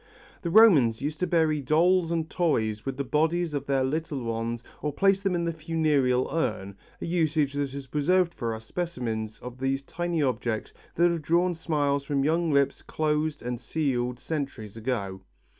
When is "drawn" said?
11.21-11.53